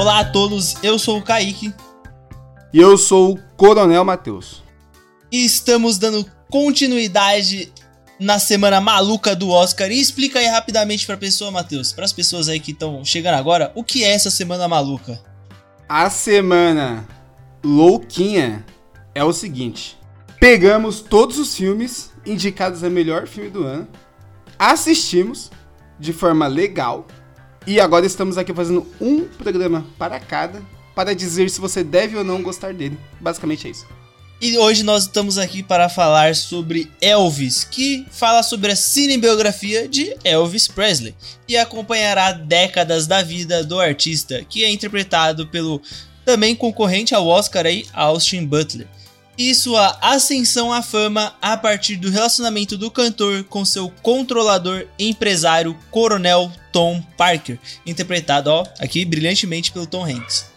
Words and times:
Olá 0.00 0.20
a 0.20 0.24
todos, 0.24 0.76
eu 0.82 0.98
sou 0.98 1.18
o 1.18 1.22
Kaique. 1.22 1.74
E 2.72 2.78
eu 2.78 2.96
sou 2.96 3.34
o 3.34 3.38
Coronel 3.54 4.02
Matheus. 4.02 4.62
E 5.30 5.44
estamos 5.44 5.98
dando 5.98 6.24
continuidade 6.48 7.70
na 8.18 8.38
semana 8.38 8.80
maluca 8.80 9.36
do 9.36 9.50
Oscar. 9.50 9.90
E 9.90 10.00
explica 10.00 10.38
aí 10.38 10.46
rapidamente 10.46 11.04
pra 11.04 11.18
pessoa, 11.18 11.50
Matheus, 11.50 11.92
para 11.92 12.06
as 12.06 12.14
pessoas 12.14 12.48
aí 12.48 12.58
que 12.58 12.70
estão 12.70 13.04
chegando 13.04 13.34
agora, 13.34 13.72
o 13.74 13.84
que 13.84 14.02
é 14.02 14.14
essa 14.14 14.30
semana 14.30 14.66
maluca? 14.66 15.20
A 15.86 16.08
semana 16.08 17.06
louquinha 17.62 18.64
é 19.14 19.22
o 19.22 19.34
seguinte: 19.34 19.98
pegamos 20.40 21.02
todos 21.02 21.38
os 21.38 21.54
filmes 21.54 22.10
indicados 22.24 22.82
a 22.82 22.88
melhor 22.88 23.26
filme 23.26 23.50
do 23.50 23.64
ano, 23.64 23.86
assistimos 24.58 25.50
de 25.98 26.14
forma 26.14 26.46
legal 26.46 27.06
e 27.70 27.78
agora 27.78 28.04
estamos 28.04 28.36
aqui 28.36 28.52
fazendo 28.52 28.84
um 29.00 29.20
programa 29.20 29.86
para 29.96 30.18
cada 30.18 30.60
para 30.92 31.14
dizer 31.14 31.48
se 31.48 31.60
você 31.60 31.84
deve 31.84 32.16
ou 32.16 32.24
não 32.24 32.42
gostar 32.42 32.74
dele. 32.74 32.98
Basicamente 33.20 33.68
é 33.68 33.70
isso. 33.70 33.86
E 34.40 34.58
hoje 34.58 34.82
nós 34.82 35.04
estamos 35.04 35.38
aqui 35.38 35.62
para 35.62 35.88
falar 35.88 36.34
sobre 36.34 36.90
Elvis, 37.00 37.62
que 37.62 38.04
fala 38.10 38.42
sobre 38.42 38.72
a 38.72 38.76
cinebiografia 38.76 39.86
de 39.86 40.16
Elvis 40.24 40.66
Presley 40.66 41.14
e 41.46 41.56
acompanhará 41.56 42.32
décadas 42.32 43.06
da 43.06 43.22
vida 43.22 43.62
do 43.62 43.78
artista, 43.78 44.44
que 44.48 44.64
é 44.64 44.70
interpretado 44.70 45.46
pelo 45.46 45.80
também 46.24 46.56
concorrente 46.56 47.14
ao 47.14 47.24
Oscar 47.28 47.66
aí, 47.66 47.86
Austin 47.92 48.44
Butler. 48.46 48.88
E 49.38 49.54
sua 49.54 49.98
ascensão 50.02 50.72
à 50.72 50.82
fama 50.82 51.34
a 51.40 51.56
partir 51.56 51.96
do 51.96 52.10
relacionamento 52.10 52.76
do 52.76 52.90
cantor 52.90 53.44
com 53.44 53.64
seu 53.64 53.90
controlador 54.02 54.86
empresário 54.98 55.76
Coronel 55.90 56.52
Tom 56.72 57.02
Parker, 57.16 57.58
interpretado 57.86 58.50
ó, 58.50 58.64
aqui 58.78 59.04
brilhantemente 59.04 59.72
pelo 59.72 59.86
Tom 59.86 60.04
Hanks. 60.04 60.50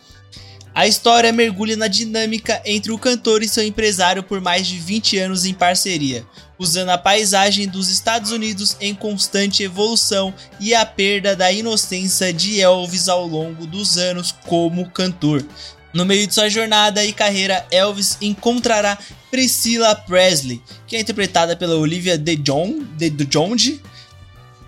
A 0.75 0.88
história 0.88 1.31
mergulha 1.31 1.78
na 1.78 1.88
dinâmica 1.88 2.59
entre 2.66 2.92
o 2.92 2.97
cantor 2.97 3.44
e 3.44 3.47
seu 3.47 3.64
empresário 3.64 4.23
por 4.23 4.42
mais 4.42 4.66
de 4.66 4.80
20 4.80 5.19
anos 5.19 5.45
em 5.45 5.53
parceria, 5.53 6.25
usando 6.58 6.90
a 6.90 6.97
paisagem 6.97 7.67
dos 7.67 7.90
Estados 7.90 8.31
Unidos 8.31 8.75
em 8.81 8.95
constante 8.95 9.62
evolução 9.62 10.34
e 10.59 10.73
a 10.73 10.84
perda 10.84 11.36
da 11.36 11.52
inocência 11.52 12.34
de 12.34 12.59
Elvis 12.59 13.08
ao 13.08 13.28
longo 13.28 13.67
dos 13.67 14.00
anos 14.00 14.34
como 14.47 14.90
cantor. 14.90 15.45
No 15.94 16.05
meio 16.05 16.25
de 16.25 16.33
sua 16.33 16.49
jornada 16.49 17.05
e 17.05 17.13
carreira, 17.13 17.66
Elvis 17.69 18.17
encontrará 18.19 18.97
Priscilla 19.30 19.95
Presley, 19.95 20.61
que 20.88 20.95
é 20.95 21.00
interpretada 21.00 21.55
pela 21.55 21.75
Olivia 21.75 22.17
de, 22.17 22.35
de 22.35 23.80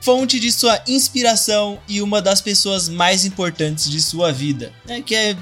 fonte 0.02 0.40
de 0.40 0.52
sua 0.52 0.80
inspiração 0.88 1.80
e 1.88 2.00
uma 2.00 2.22
das 2.22 2.40
pessoas 2.40 2.88
mais 2.88 3.26
importantes 3.26 3.90
de 3.90 4.00
sua 4.00 4.32
vida, 4.32 4.72
né, 4.86 5.02
que 5.02 5.16
é 5.16 5.36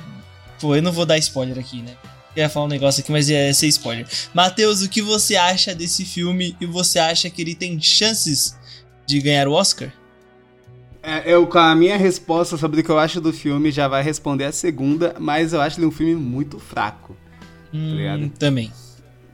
Pô, 0.63 0.73
eu 0.77 0.81
não 0.81 0.93
vou 0.93 1.05
dar 1.05 1.17
spoiler 1.17 1.59
aqui, 1.59 1.81
né? 1.81 1.97
Eu 2.33 2.43
ia 2.43 2.49
falar 2.49 2.67
um 2.67 2.69
negócio 2.69 3.01
aqui, 3.01 3.11
mas 3.11 3.27
ia 3.27 3.53
ser 3.53 3.67
spoiler. 3.67 4.07
Matheus, 4.33 4.81
o 4.81 4.87
que 4.87 5.01
você 5.01 5.35
acha 5.35 5.75
desse 5.75 6.05
filme 6.05 6.55
e 6.61 6.65
você 6.65 6.99
acha 6.99 7.29
que 7.29 7.41
ele 7.41 7.53
tem 7.53 7.77
chances 7.81 8.55
de 9.05 9.19
ganhar 9.19 9.49
o 9.49 9.51
Oscar? 9.51 9.91
É, 11.03 11.33
eu, 11.33 11.45
com 11.45 11.59
a 11.59 11.75
minha 11.75 11.97
resposta 11.97 12.55
sobre 12.55 12.79
o 12.79 12.83
que 12.83 12.89
eu 12.89 12.97
acho 12.97 13.19
do 13.19 13.33
filme, 13.33 13.71
já 13.71 13.89
vai 13.89 14.01
responder 14.01 14.45
a 14.45 14.53
segunda, 14.53 15.15
mas 15.19 15.51
eu 15.51 15.59
acho 15.59 15.77
ele 15.77 15.85
um 15.85 15.91
filme 15.91 16.15
muito 16.15 16.57
fraco. 16.59 17.13
Tá 17.69 17.77
hum, 17.77 18.29
tá 18.29 18.35
também. 18.39 18.71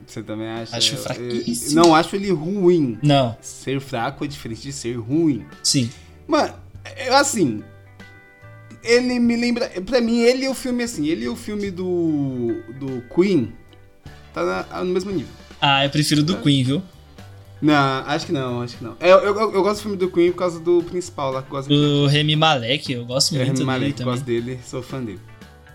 Você 0.04 0.22
também 0.24 0.48
acha? 0.48 0.76
Acho 0.76 0.96
fraquíssimo. 0.96 1.80
não 1.80 1.94
acho 1.94 2.16
ele 2.16 2.32
ruim. 2.32 2.98
Não. 3.00 3.36
Ser 3.40 3.80
fraco 3.80 4.24
é 4.24 4.28
diferente 4.28 4.62
de 4.62 4.72
ser 4.72 4.96
ruim. 4.96 5.46
Sim. 5.62 5.88
Mano, 6.26 6.52
eu 7.06 7.14
assim, 7.14 7.62
ele 8.82 9.20
me 9.20 9.36
lembra. 9.36 9.68
Pra 9.86 10.00
mim, 10.00 10.18
ele 10.22 10.46
e 10.46 10.48
o 10.48 10.54
filme 10.54 10.82
assim, 10.82 11.06
ele 11.06 11.26
e 11.26 11.28
o 11.28 11.36
filme 11.36 11.70
do. 11.70 12.62
do 12.80 13.02
Queen 13.14 13.52
tá 14.34 14.44
na, 14.44 14.84
no 14.84 14.92
mesmo 14.92 15.12
nível. 15.12 15.32
Ah, 15.60 15.84
eu 15.84 15.90
prefiro 15.90 16.24
do 16.24 16.34
é. 16.34 16.40
Queen, 16.40 16.64
viu? 16.64 16.82
Não, 17.60 17.74
acho 18.06 18.26
que 18.26 18.32
não, 18.32 18.62
acho 18.62 18.78
que 18.78 18.84
não. 18.84 18.96
Eu, 19.00 19.18
eu, 19.18 19.34
eu, 19.52 19.62
gosto 19.62 19.80
do 19.80 19.82
filme 19.82 19.96
do 19.96 20.10
Queen 20.10 20.32
por 20.32 20.38
causa 20.38 20.58
do 20.58 20.82
principal 20.82 21.30
lá. 21.30 21.42
Que 21.42 21.74
o 21.74 22.06
Remy 22.06 22.36
Malek, 22.36 22.92
eu 22.92 23.04
gosto 23.04 23.34
muito 23.34 23.42
é, 23.42 23.52
Remy 23.52 23.64
Malek, 23.64 23.92
dele 23.92 24.04
gosto 24.04 24.24
dele, 24.24 24.60
sou 24.64 24.82
fã 24.82 25.02
dele. 25.02 25.20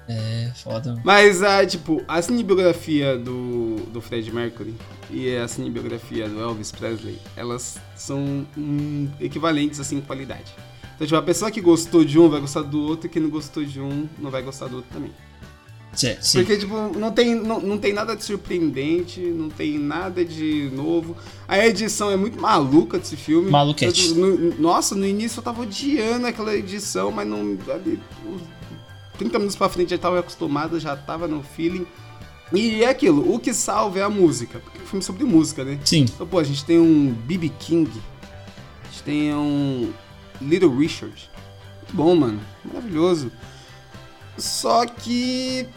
É, 0.08 0.52
foda. 0.56 1.00
Mas, 1.04 1.42
ah, 1.42 1.66
tipo, 1.66 2.04
a 2.08 2.22
cinebiografia 2.22 3.18
do, 3.18 3.78
do 3.92 4.02
Fred 4.02 4.32
Mercury 4.32 4.76
e 5.10 5.36
a 5.36 5.48
cinebiografia 5.48 6.30
do 6.30 6.40
Elvis 6.40 6.72
Presley, 6.72 7.18
elas 7.36 7.80
são 7.96 8.46
hum, 8.58 9.10
equivalentes, 9.20 9.80
assim, 9.80 9.98
em 9.98 10.02
qualidade. 10.02 10.54
Então, 10.96 11.08
tipo, 11.08 11.18
a 11.18 11.22
pessoa 11.22 11.50
que 11.50 11.60
gostou 11.60 12.06
de 12.06 12.20
um 12.20 12.30
vai 12.30 12.40
gostar 12.40 12.62
do 12.62 12.82
outro, 12.82 13.08
e 13.08 13.10
quem 13.10 13.22
não 13.22 13.30
gostou 13.30 13.64
de 13.64 13.82
um 13.82 14.08
não 14.20 14.30
vai 14.30 14.42
gostar 14.42 14.68
do 14.68 14.78
outro 14.78 14.92
também. 14.94 15.12
Sim, 15.96 16.16
sim. 16.20 16.40
Porque, 16.40 16.58
tipo, 16.58 16.76
não 16.98 17.12
tem, 17.12 17.36
não, 17.36 17.60
não 17.60 17.78
tem 17.78 17.94
nada 17.94 18.16
de 18.16 18.24
surpreendente, 18.24 19.22
não 19.22 19.50
tem 19.50 19.80
nada 19.80 20.26
de 20.26 20.70
novo. 20.74 21.16
A 21.48 21.66
edição 21.66 22.12
é 22.12 22.18
muito 22.18 22.40
maluca 22.40 23.00
desse 23.00 23.16
filme. 23.16 23.50
Maluquete. 23.50 24.14
No, 24.14 24.60
nossa, 24.60 24.94
no 24.94 25.06
início 25.06 25.40
eu 25.40 25.44
tava 25.44 25.62
odiando 25.62 26.28
aquela 26.28 26.54
edição, 26.56 27.12
mas 27.12 27.28
não. 27.28 27.58
Ali, 27.74 28.00
30 29.18 29.40
minutos 29.40 29.56
pra 29.56 29.70
frente 29.70 29.92
já 29.92 29.98
tava 29.98 30.20
acostumado, 30.20 30.80
já 30.80 30.96
tava 30.96 31.28
no 31.28 31.42
feeling. 31.42 31.88
E 32.54 32.84
é 32.84 32.90
aquilo, 32.90 33.34
o 33.34 33.40
que 33.40 33.54
salva 33.54 34.00
é 34.00 34.04
a 34.04 34.10
música. 34.10 34.60
Porque 34.60 34.78
é 34.78 34.82
um 34.82 34.86
filme 34.86 35.04
sobre 35.04 35.24
música, 35.24 35.64
né? 35.64 35.80
Sim. 35.84 36.06
Então, 36.14 36.28
pô, 36.28 36.40
a 36.40 36.44
gente 36.44 36.64
tem 36.64 36.80
um 36.80 37.12
B.B. 37.12 37.52
King, 37.60 37.90
a 38.84 38.92
gente 38.92 39.04
tem 39.04 39.34
um 39.34 39.92
Little 40.42 40.76
Richard. 40.76 41.30
Muito 41.82 41.96
bom, 41.96 42.16
mano. 42.16 42.40
Maravilhoso. 42.64 43.32
Só 44.38 44.86
que. 44.86 45.68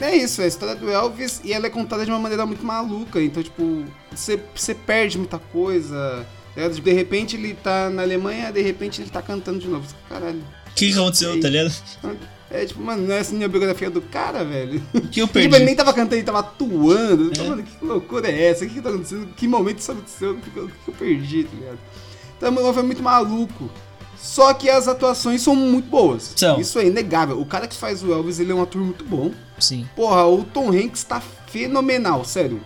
É 0.00 0.14
isso, 0.16 0.40
é 0.40 0.44
a 0.44 0.48
história 0.48 0.74
do 0.74 0.90
Elvis 0.90 1.40
e 1.44 1.52
ela 1.52 1.66
é 1.66 1.70
contada 1.70 2.04
de 2.04 2.10
uma 2.10 2.18
maneira 2.18 2.44
muito 2.44 2.64
maluca. 2.64 3.22
Então, 3.22 3.42
tipo, 3.42 3.84
você 4.14 4.74
perde 4.74 5.18
muita 5.18 5.38
coisa. 5.38 6.26
Tá 6.54 6.68
de 6.68 6.92
repente 6.92 7.36
ele 7.36 7.54
tá 7.54 7.90
na 7.90 8.02
Alemanha, 8.02 8.52
de 8.52 8.62
repente 8.62 9.02
ele 9.02 9.10
tá 9.10 9.20
cantando 9.20 9.58
de 9.58 9.68
novo. 9.68 9.86
Caralho. 10.08 10.42
O 10.70 10.74
que 10.74 10.92
aconteceu, 10.92 11.40
tá 11.40 11.48
ligado? 11.48 11.72
É 12.50 12.64
tipo, 12.64 12.80
mano, 12.80 13.06
não 13.06 13.14
é 13.14 13.18
assim 13.18 13.42
a 13.42 13.48
biografia 13.48 13.90
do 13.90 14.00
cara, 14.00 14.44
velho. 14.44 14.80
Que 15.10 15.20
eu 15.20 15.26
perdi. 15.28 15.48
Tipo, 15.48 15.56
ele 15.56 15.64
nem 15.64 15.74
tava 15.74 15.92
cantando, 15.92 16.16
ele 16.16 16.22
tava 16.24 16.40
atuando. 16.40 17.32
É. 17.36 17.48
Mano, 17.48 17.62
que 17.62 17.84
loucura 17.84 18.30
é 18.30 18.50
essa? 18.50 18.64
O 18.64 18.68
que, 18.68 18.74
que 18.74 18.80
tá 18.80 18.90
acontecendo? 18.90 19.26
Que 19.36 19.48
momento 19.48 19.78
isso 19.78 19.90
aconteceu? 19.90 20.32
O 20.32 20.40
que, 20.40 20.50
que, 20.50 20.56
eu 20.58 20.70
perdi, 20.96 21.44
tá 21.44 21.56
ligado? 21.56 21.78
Então 22.36 22.74
foi 22.74 22.82
muito 22.82 23.02
maluco. 23.02 23.70
Só 24.24 24.54
que 24.54 24.70
as 24.70 24.88
atuações 24.88 25.42
são 25.42 25.54
muito 25.54 25.86
boas. 25.86 26.32
São. 26.34 26.58
Isso 26.58 26.78
é 26.78 26.86
inegável. 26.86 27.38
O 27.38 27.44
cara 27.44 27.68
que 27.68 27.76
faz 27.76 28.02
o 28.02 28.10
Elvis, 28.10 28.40
ele 28.40 28.52
é 28.52 28.54
um 28.54 28.62
ator 28.62 28.80
muito 28.80 29.04
bom. 29.04 29.30
Sim. 29.58 29.86
Porra, 29.94 30.24
o 30.26 30.42
Tom 30.42 30.70
Hanks 30.70 31.04
tá 31.04 31.20
fenomenal, 31.20 32.24
sério. 32.24 32.58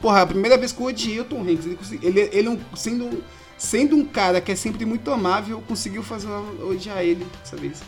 Porra, 0.00 0.22
a 0.22 0.26
primeira 0.26 0.56
vez 0.56 0.70
que 0.70 0.80
eu 0.80 0.86
odiei 0.86 1.18
o 1.18 1.24
Tom 1.24 1.40
Hanks, 1.40 1.66
ele, 1.66 1.98
ele, 2.00 2.20
ele 2.32 2.48
é 2.48 2.58
sendo, 2.76 3.24
sendo 3.58 3.96
um 3.96 4.04
cara 4.04 4.40
que 4.40 4.52
é 4.52 4.54
sempre 4.54 4.86
muito 4.86 5.10
amável, 5.10 5.60
conseguiu 5.66 6.04
fazer 6.04 6.28
odiar 6.62 7.02
ele 7.02 7.26
dessa 7.42 7.56
vez. 7.56 7.82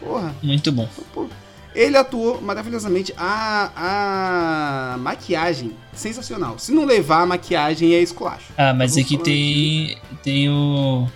Porra. 0.00 0.34
Muito 0.42 0.72
bom. 0.72 0.88
Então, 1.12 1.30
ele 1.76 1.96
atuou 1.96 2.40
maravilhosamente. 2.40 3.14
A, 3.16 4.94
a 4.94 4.98
maquiagem, 4.98 5.76
sensacional. 5.92 6.58
Se 6.58 6.72
não 6.72 6.84
levar 6.84 7.22
a 7.22 7.26
maquiagem, 7.26 7.94
é 7.94 8.02
esculacho. 8.02 8.52
Ah, 8.58 8.74
mas 8.74 8.98
aqui 8.98 9.16
tem, 9.16 9.96
tem 10.24 10.50
o 10.50 11.06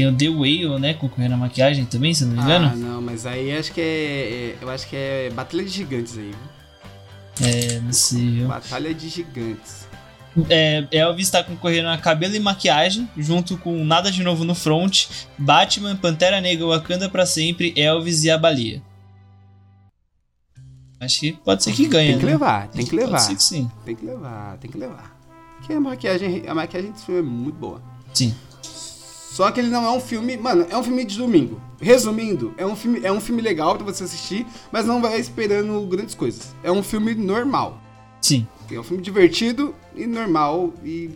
tem 0.00 0.06
o 0.06 0.16
The 0.16 0.28
Whale, 0.28 0.80
né? 0.80 0.94
Concorrendo 0.94 1.34
à 1.34 1.36
maquiagem 1.36 1.84
também, 1.84 2.14
se 2.14 2.24
não 2.24 2.32
me 2.32 2.42
engano. 2.42 2.70
Ah, 2.72 2.76
não, 2.76 3.02
mas 3.02 3.26
aí 3.26 3.56
acho 3.56 3.72
que 3.72 3.80
é. 3.80 3.84
é 3.84 4.56
eu 4.60 4.70
acho 4.70 4.88
que 4.88 4.96
é 4.96 5.30
Batalha 5.30 5.62
de 5.62 5.70
Gigantes 5.70 6.16
aí, 6.16 6.30
viu? 6.30 7.48
É, 7.48 7.80
não 7.80 7.92
sei. 7.92 8.44
Batalha 8.44 8.94
de 8.94 9.08
Gigantes. 9.08 9.88
É, 10.48 10.86
Elvis 10.92 11.26
está 11.26 11.42
concorrendo 11.42 11.88
a 11.88 11.98
cabelo 11.98 12.34
e 12.34 12.40
maquiagem, 12.40 13.08
junto 13.16 13.58
com 13.58 13.84
Nada 13.84 14.10
de 14.12 14.22
Novo 14.22 14.44
no 14.44 14.54
Front, 14.54 15.08
Batman, 15.36 15.96
Pantera 15.96 16.40
Negra, 16.40 16.66
Wakanda 16.66 17.08
pra 17.08 17.26
sempre, 17.26 17.74
Elvis 17.76 18.24
e 18.24 18.30
a 18.30 18.38
Baleia. 18.38 18.82
Acho 21.00 21.20
que 21.20 21.32
pode 21.32 21.64
ser 21.64 21.72
que 21.72 21.88
ganhe. 21.88 22.10
Tem 22.10 22.18
que 22.20 22.26
né? 22.26 22.32
levar, 22.32 22.68
tem 22.68 22.86
que 22.86 22.94
levar. 22.94 23.10
Pode 23.10 23.22
ser 23.22 23.34
que 23.34 23.42
sim. 23.42 23.70
Tem 23.84 23.96
que 23.96 24.04
levar, 24.04 24.56
tem 24.58 24.70
que 24.70 24.78
levar. 24.78 25.18
Porque 25.58 25.72
a 25.72 25.80
maquiagem, 25.80 26.44
a 26.46 26.54
maquiagem 26.54 26.92
desse 26.92 27.06
filme 27.06 27.20
é 27.20 27.24
muito 27.24 27.56
boa. 27.56 27.82
Sim. 28.14 28.34
Só 29.30 29.48
que 29.52 29.60
ele 29.60 29.68
não 29.68 29.84
é 29.84 29.90
um 29.92 30.00
filme. 30.00 30.36
Mano, 30.36 30.66
é 30.68 30.76
um 30.76 30.82
filme 30.82 31.04
de 31.04 31.16
domingo. 31.16 31.60
Resumindo, 31.80 32.52
é 32.58 32.66
um 32.66 32.74
filme, 32.74 33.00
é 33.04 33.12
um 33.12 33.20
filme 33.20 33.40
legal 33.40 33.76
pra 33.76 33.84
você 33.84 34.02
assistir, 34.02 34.44
mas 34.72 34.84
não 34.84 35.00
vai 35.00 35.20
esperando 35.20 35.80
grandes 35.86 36.16
coisas. 36.16 36.52
É 36.64 36.70
um 36.70 36.82
filme 36.82 37.14
normal. 37.14 37.80
Sim. 38.20 38.44
É 38.70 38.78
um 38.78 38.82
filme 38.82 39.00
divertido 39.00 39.72
e 39.94 40.04
normal. 40.04 40.74
E 40.84 41.10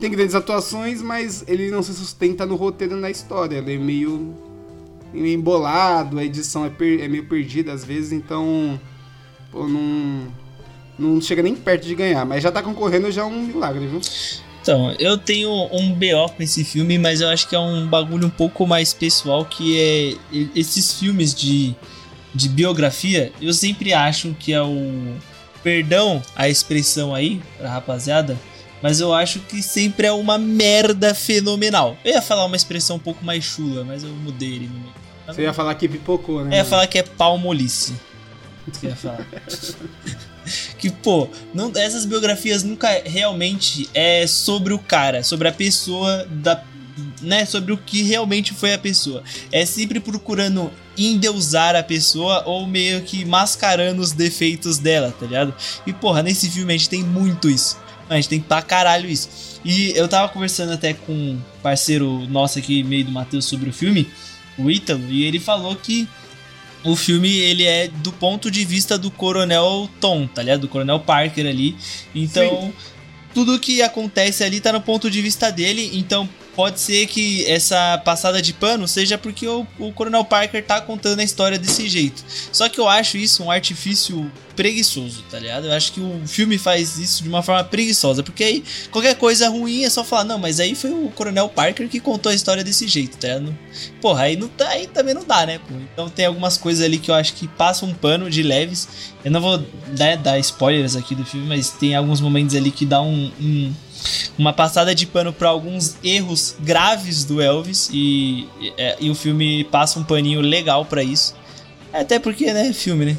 tem 0.00 0.10
grandes 0.10 0.34
atuações, 0.34 1.02
mas 1.02 1.44
ele 1.46 1.70
não 1.70 1.82
se 1.82 1.92
sustenta 1.92 2.46
no 2.46 2.56
roteiro 2.56 2.96
na 2.96 3.10
história. 3.10 3.58
Ele 3.58 3.74
é 3.74 3.78
meio, 3.78 4.34
meio 5.12 5.38
embolado, 5.38 6.18
a 6.18 6.24
edição 6.24 6.64
é, 6.64 6.70
per, 6.70 7.00
é 7.02 7.06
meio 7.06 7.26
perdida 7.26 7.70
às 7.70 7.84
vezes, 7.84 8.12
então. 8.12 8.80
Pô, 9.52 9.68
não. 9.68 10.26
Não 10.98 11.20
chega 11.20 11.42
nem 11.42 11.54
perto 11.54 11.86
de 11.86 11.94
ganhar, 11.94 12.24
mas 12.24 12.42
já 12.42 12.50
tá 12.50 12.62
concorrendo 12.62 13.12
já 13.12 13.22
é 13.22 13.24
um 13.24 13.42
milagre, 13.42 13.86
viu? 13.86 14.00
Então, 14.68 14.94
eu 14.98 15.16
tenho 15.16 15.50
um 15.72 15.94
BO 15.94 16.28
com 16.36 16.42
esse 16.42 16.62
filme, 16.62 16.98
mas 16.98 17.22
eu 17.22 17.28
acho 17.30 17.48
que 17.48 17.56
é 17.56 17.58
um 17.58 17.86
bagulho 17.86 18.26
um 18.26 18.30
pouco 18.30 18.66
mais 18.66 18.92
pessoal, 18.92 19.42
que 19.42 19.80
é 19.80 20.14
esses 20.54 20.92
filmes 20.92 21.34
de, 21.34 21.74
de 22.34 22.50
biografia, 22.50 23.32
eu 23.40 23.54
sempre 23.54 23.94
acho 23.94 24.36
que 24.38 24.52
é 24.52 24.60
o. 24.60 25.16
Perdão 25.62 26.22
a 26.36 26.50
expressão 26.50 27.14
aí, 27.14 27.40
pra 27.56 27.70
rapaziada, 27.70 28.38
mas 28.82 29.00
eu 29.00 29.14
acho 29.14 29.40
que 29.40 29.62
sempre 29.62 30.06
é 30.06 30.12
uma 30.12 30.36
merda 30.36 31.14
fenomenal. 31.14 31.96
Eu 32.04 32.12
ia 32.12 32.22
falar 32.22 32.44
uma 32.44 32.54
expressão 32.54 32.96
um 32.96 33.00
pouco 33.00 33.24
mais 33.24 33.44
chula, 33.44 33.84
mas 33.84 34.04
eu 34.04 34.10
mudei 34.10 34.50
ele 34.50 34.66
no 34.66 34.80
meio. 34.80 34.94
Você 35.28 35.42
ia 35.42 35.52
falar 35.54 35.74
que 35.76 35.88
pipocou, 35.88 36.44
né? 36.44 36.56
Eu 36.56 36.58
ia 36.58 36.64
falar 36.66 36.86
que 36.86 36.98
é 36.98 37.02
palmolice. 37.02 37.94
Eu 38.82 38.90
ia 38.90 38.96
falar. 38.96 39.26
que, 40.78 40.90
pô, 40.90 41.28
não, 41.54 41.72
essas 41.74 42.04
biografias 42.04 42.62
nunca 42.62 42.88
realmente 43.04 43.88
é 43.94 44.26
sobre 44.26 44.72
o 44.72 44.78
cara, 44.78 45.22
sobre 45.22 45.48
a 45.48 45.52
pessoa 45.52 46.26
da. 46.30 46.62
Né, 47.22 47.44
sobre 47.44 47.72
o 47.72 47.76
que 47.76 48.02
realmente 48.02 48.52
foi 48.52 48.74
a 48.74 48.78
pessoa. 48.78 49.22
É 49.52 49.64
sempre 49.64 50.00
procurando 50.00 50.72
endeusar 50.96 51.76
a 51.76 51.82
pessoa 51.82 52.42
ou 52.44 52.66
meio 52.66 53.02
que 53.02 53.24
mascarando 53.24 54.02
os 54.02 54.10
defeitos 54.10 54.78
dela, 54.78 55.14
tá 55.16 55.26
ligado? 55.26 55.54
E 55.86 55.92
porra, 55.92 56.24
nesse 56.24 56.50
filme 56.50 56.74
a 56.74 56.76
gente 56.76 56.88
tem 56.88 57.04
muito 57.04 57.48
isso. 57.48 57.76
A 58.10 58.16
gente 58.16 58.28
tem 58.28 58.40
pra 58.40 58.62
caralho 58.62 59.08
isso. 59.08 59.28
E 59.64 59.92
eu 59.94 60.08
tava 60.08 60.28
conversando 60.28 60.72
até 60.72 60.92
com 60.92 61.12
um 61.12 61.40
parceiro 61.62 62.26
nosso 62.28 62.58
aqui, 62.58 62.82
meio 62.82 63.04
do 63.04 63.12
Matheus, 63.12 63.44
sobre 63.44 63.70
o 63.70 63.72
filme, 63.72 64.08
o 64.56 64.70
Ítalo, 64.70 65.08
e 65.08 65.24
ele 65.24 65.38
falou 65.38 65.76
que 65.76 66.08
o 66.84 66.94
filme 66.94 67.36
ele 67.36 67.64
é 67.64 67.88
do 67.88 68.12
ponto 68.12 68.50
de 68.50 68.64
vista 68.64 68.96
do 68.96 69.10
Coronel 69.10 69.88
Tom, 70.00 70.26
tá 70.26 70.42
ligado? 70.42 70.62
Do 70.62 70.68
Coronel 70.68 71.00
Parker 71.00 71.46
ali. 71.46 71.76
Então, 72.14 72.48
Sim. 72.48 72.72
tudo 73.34 73.58
que 73.58 73.82
acontece 73.82 74.44
ali 74.44 74.60
tá 74.60 74.72
no 74.72 74.80
ponto 74.80 75.10
de 75.10 75.20
vista 75.20 75.50
dele. 75.50 75.90
Então, 75.94 76.28
pode 76.58 76.80
ser 76.80 77.06
que 77.06 77.46
essa 77.46 77.98
passada 77.98 78.42
de 78.42 78.52
pano 78.52 78.88
seja 78.88 79.16
porque 79.16 79.46
o, 79.46 79.64
o 79.78 79.92
Coronel 79.92 80.24
Parker 80.24 80.64
tá 80.64 80.80
contando 80.80 81.20
a 81.20 81.22
história 81.22 81.56
desse 81.56 81.88
jeito. 81.88 82.24
Só 82.50 82.68
que 82.68 82.80
eu 82.80 82.88
acho 82.88 83.16
isso 83.16 83.44
um 83.44 83.50
artifício 83.52 84.28
preguiçoso, 84.56 85.22
tá 85.30 85.38
ligado? 85.38 85.68
Eu 85.68 85.72
acho 85.72 85.92
que 85.92 86.00
o 86.00 86.20
filme 86.26 86.58
faz 86.58 86.98
isso 86.98 87.22
de 87.22 87.28
uma 87.28 87.44
forma 87.44 87.62
preguiçosa, 87.62 88.24
porque 88.24 88.42
aí 88.42 88.64
qualquer 88.90 89.14
coisa 89.14 89.48
ruim 89.48 89.84
é 89.84 89.88
só 89.88 90.02
falar, 90.02 90.24
não, 90.24 90.36
mas 90.36 90.58
aí 90.58 90.74
foi 90.74 90.90
o 90.90 91.08
Coronel 91.10 91.48
Parker 91.48 91.88
que 91.88 92.00
contou 92.00 92.32
a 92.32 92.34
história 92.34 92.64
desse 92.64 92.88
jeito, 92.88 93.16
tá 93.18 93.28
ligado? 93.28 93.56
Porra, 94.00 94.22
aí, 94.24 94.36
não, 94.36 94.48
tá, 94.48 94.68
aí 94.70 94.88
também 94.88 95.14
não 95.14 95.22
dá, 95.22 95.46
né? 95.46 95.60
Pô? 95.60 95.76
Então 95.92 96.10
tem 96.10 96.26
algumas 96.26 96.56
coisas 96.56 96.84
ali 96.84 96.98
que 96.98 97.08
eu 97.08 97.14
acho 97.14 97.34
que 97.34 97.46
passam 97.46 97.88
um 97.88 97.94
pano 97.94 98.28
de 98.28 98.42
leves. 98.42 98.88
Eu 99.24 99.30
não 99.30 99.40
vou 99.40 99.64
né, 99.96 100.16
dar 100.16 100.36
spoilers 100.40 100.96
aqui 100.96 101.14
do 101.14 101.24
filme, 101.24 101.46
mas 101.46 101.70
tem 101.70 101.94
alguns 101.94 102.20
momentos 102.20 102.56
ali 102.56 102.72
que 102.72 102.84
dá 102.84 103.00
um, 103.00 103.30
um 103.40 103.72
uma 104.38 104.52
passada 104.52 104.94
de 104.94 105.04
pano 105.06 105.32
para 105.32 105.48
alguns 105.48 105.96
erros 106.02 106.54
graves 106.60 107.24
do 107.24 107.42
Elvis 107.42 107.90
e, 107.92 108.48
e, 108.60 108.72
é, 108.78 108.96
e, 109.00 109.10
o 109.10 109.14
filme 109.14 109.64
passa 109.64 109.98
um 109.98 110.04
paninho 110.04 110.40
legal 110.40 110.84
para 110.84 111.02
isso. 111.02 111.34
Até 111.92 112.18
porque, 112.18 112.52
né, 112.52 112.72
filme, 112.72 113.04
né? 113.04 113.18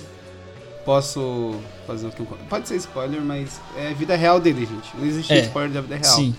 Posso 0.85 1.55
fazer 1.85 2.07
um 2.07 2.25
Pode 2.47 2.67
ser 2.67 2.77
spoiler, 2.77 3.21
mas 3.21 3.59
é 3.77 3.93
vida 3.93 4.15
real 4.15 4.39
dele, 4.39 4.61
gente. 4.61 4.89
Não 4.97 5.05
existe 5.05 5.33
é, 5.33 5.39
spoiler 5.41 5.71
da 5.71 5.81
vida 5.81 5.97
real. 5.97 6.15
Sim. 6.15 6.35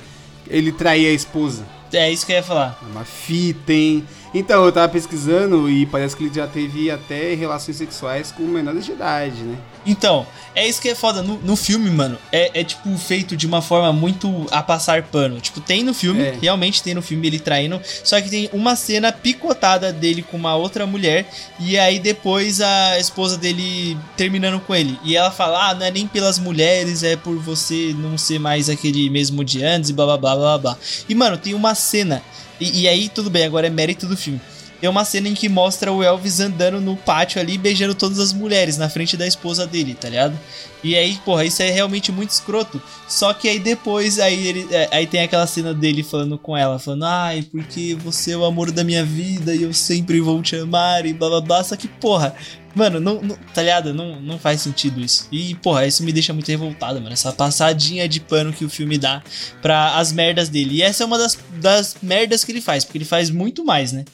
Ele 0.49 0.73
traía 0.73 1.11
a 1.11 1.13
esposa. 1.13 1.65
É 1.93 2.11
isso 2.11 2.25
que 2.25 2.33
eu 2.33 2.37
ia 2.37 2.43
falar. 2.43 2.79
É 2.83 2.91
uma 2.91 3.05
fita, 3.05 3.73
hein? 3.73 4.07
Então, 4.33 4.65
eu 4.65 4.73
tava 4.73 4.89
pesquisando 4.89 5.69
e 5.69 5.85
parece 5.87 6.17
que 6.17 6.25
ele 6.25 6.35
já 6.35 6.47
teve 6.47 6.91
até 6.91 7.35
relações 7.35 7.77
sexuais 7.77 8.31
com 8.31 8.45
menores 8.45 8.85
de 8.85 8.93
idade, 8.93 9.43
né? 9.43 9.59
Então, 9.85 10.27
é 10.55 10.69
isso 10.69 10.81
que 10.81 10.89
é 10.89 10.95
foda. 10.95 11.23
No, 11.23 11.39
no 11.39 11.57
filme, 11.57 11.91
mano, 11.91 12.19
é, 12.31 12.61
é, 12.61 12.65
tipo 12.65 12.97
feito 12.99 13.37
de 13.37 13.47
uma 13.47 13.63
forma 13.63 13.93
muito 13.93 14.47
a 14.51 14.63
passar 14.63 15.03
pano. 15.05 15.41
Tipo, 15.41 15.61
tem 15.61 15.83
no 15.83 15.95
filme, 15.95 16.23
é. 16.23 16.39
realmente 16.41 16.83
tem 16.83 16.95
no 16.95 17.03
filme 17.03 17.27
ele 17.27 17.39
traindo. 17.39 17.81
Só 18.05 18.21
que 18.21 18.29
tem 18.29 18.51
uma 18.53 18.77
cena 18.77 19.11
picotada 19.11 19.93
dele 19.93 20.23
com 20.23 20.37
uma 20.37 20.55
outra 20.55 20.87
mulher. 20.87 21.29
E 21.59 21.79
aí 21.79 21.99
depois 21.99 22.61
a 22.61 22.99
esposa 22.99 23.37
dele 23.37 23.97
terminando 24.17 24.61
com 24.61 24.75
ele. 24.75 24.99
E 25.03 25.17
ela 25.17 25.31
fala: 25.31 25.71
Ah, 25.71 25.75
não 25.75 25.87
é 25.87 25.91
nem 25.91 26.07
pelas 26.07 26.39
mulheres, 26.39 27.03
é 27.03 27.17
por 27.17 27.37
você 27.39 27.95
não 27.97 28.19
ser 28.19 28.39
mais 28.39 28.69
aquele 28.69 29.09
mesmo 29.09 29.45
de 29.45 29.65
antes 29.65 29.91
e 29.91 29.93
blá 29.93 30.05
blá 30.05 30.17
blá 30.17 30.37
blá 30.37 30.59
blá. 30.59 30.79
E, 31.09 31.15
mano, 31.15 31.39
tem 31.39 31.55
uma 31.55 31.75
cena 31.75 32.23
e, 32.61 32.83
e, 32.83 32.89
aí, 32.89 33.09
tudo 33.09 33.31
bem, 33.31 33.45
agora 33.45 33.67
é 33.67 33.71
mérito 33.71 34.07
do 34.07 34.17
filme. 34.17 34.41
Tem 34.81 34.89
uma 34.89 35.05
cena 35.05 35.29
em 35.29 35.35
que 35.35 35.47
mostra 35.47 35.93
o 35.93 36.03
Elvis 36.03 36.41
andando 36.41 36.81
no 36.81 36.97
pátio 36.97 37.39
ali, 37.39 37.59
beijando 37.59 37.95
todas 37.95 38.19
as 38.19 38.33
mulheres 38.33 38.79
na 38.79 38.89
frente 38.89 39.15
da 39.15 39.27
esposa 39.27 39.67
dele, 39.67 39.95
tá 39.95 40.09
ligado? 40.09 40.39
E 40.83 40.97
aí, 40.97 41.19
porra, 41.23 41.45
isso 41.45 41.63
é 41.63 41.71
realmente 41.71 42.11
muito 42.11 42.31
escroto. 42.31 42.81
Só 43.07 43.35
que 43.35 43.47
aí 43.47 43.59
depois, 43.59 44.19
aí, 44.19 44.47
ele, 44.47 44.67
é, 44.71 44.89
aí 44.91 45.07
tem 45.07 45.21
aquela 45.21 45.47
cena 45.47 45.75
dele 45.75 46.03
falando 46.03 46.39
com 46.39 46.57
ela, 46.57 46.79
falando, 46.79 47.05
ai, 47.05 47.43
porque 47.43 47.95
você 47.95 48.33
é 48.33 48.37
o 48.37 48.45
amor 48.45 48.71
da 48.73 48.83
minha 48.83 49.05
vida 49.05 49.55
e 49.55 49.65
eu 49.65 49.75
sempre 49.75 50.19
vou 50.19 50.41
te 50.41 50.57
amar 50.57 51.05
e 51.05 51.13
blá 51.13 51.29
blá 51.29 51.41
blá. 51.43 51.65
Só 51.65 51.77
que, 51.77 51.87
porra, 51.87 52.35
Mano, 52.75 53.01
não, 53.01 53.21
não, 53.21 53.37
tá 53.53 53.63
ligado? 53.63 53.93
Não, 53.93 54.21
não 54.21 54.39
faz 54.39 54.61
sentido 54.61 55.01
isso. 55.01 55.27
E, 55.33 55.55
porra, 55.57 55.87
isso 55.87 56.03
me 56.05 56.13
deixa 56.13 56.33
muito 56.33 56.49
revoltado, 56.49 57.01
mano. 57.01 57.13
Essa 57.13 57.33
passadinha 57.33 58.09
de 58.09 58.21
pano 58.21 58.53
que 58.53 58.65
o 58.65 58.71
filme 58.71 58.97
dá 58.97 59.23
pra 59.61 59.97
as 59.97 60.13
merdas 60.13 60.49
dele. 60.49 60.77
E 60.77 60.83
essa 60.83 61.03
é 61.03 61.07
uma 61.07 61.19
das, 61.19 61.39
das 61.57 61.97
merdas 62.01 62.45
que 62.45 62.53
ele 62.53 62.61
faz, 62.61 62.85
porque 62.85 62.99
ele 62.99 63.05
faz 63.05 63.29
muito 63.31 63.65
mais, 63.65 63.93
né? 63.93 64.05